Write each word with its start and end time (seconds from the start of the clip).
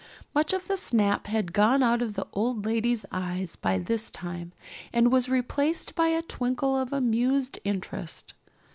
Much 0.33 0.51
of 0.51 0.67
the 0.67 0.77
snap 0.77 1.27
had 1.27 1.53
gone 1.53 1.83
out 1.83 2.01
of 2.01 2.15
the 2.15 2.25
old 2.33 2.65
lady's 2.65 3.05
eyes 3.11 3.55
by 3.55 3.77
this 3.77 4.09
time 4.09 4.51
and 4.91 5.11
was 5.11 5.29
replaced 5.29 5.93
by 5.93 6.07
a 6.07 6.23
twinkle 6.23 6.75
of 6.75 6.91
amused 6.91 7.59
interest. 7.63 8.33